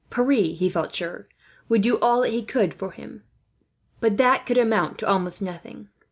Pierre, 0.09 0.55
he 0.55 0.67
felt 0.67 0.95
sure, 0.95 1.27
would 1.69 1.83
do 1.83 1.99
all 1.99 2.21
that 2.21 2.31
he 2.31 2.41
could 2.41 2.73
for 2.73 2.89
him; 2.91 3.21
but 3.99 4.17
that 4.17 4.47
could 4.47 4.57
amount 4.57 4.97
to 4.97 5.07
almost 5.07 5.43
nothing. 5.43 5.89